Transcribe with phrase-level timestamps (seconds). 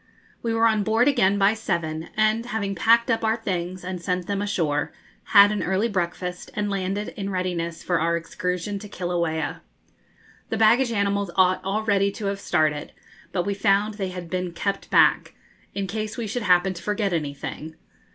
[0.41, 4.25] We were on board again by seven, and, having packed up our things and sent
[4.25, 4.91] them ashore,
[5.25, 9.61] had an early breakfast, and landed, in readiness for our excursion to Kilauea.
[10.49, 12.93] The baggage animals ought already to have started,
[13.31, 15.35] but we found they had been kept back,
[15.75, 17.75] in case we should happen to forget anything.